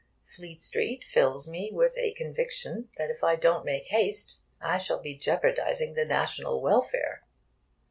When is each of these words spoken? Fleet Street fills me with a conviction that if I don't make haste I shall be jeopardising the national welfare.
Fleet 0.25 0.59
Street 0.63 1.03
fills 1.07 1.47
me 1.47 1.69
with 1.71 1.95
a 1.95 2.13
conviction 2.15 2.89
that 2.97 3.11
if 3.11 3.23
I 3.23 3.35
don't 3.35 3.63
make 3.63 3.85
haste 3.89 4.41
I 4.59 4.79
shall 4.79 4.99
be 4.99 5.13
jeopardising 5.15 5.93
the 5.93 6.05
national 6.05 6.59
welfare. 6.63 7.21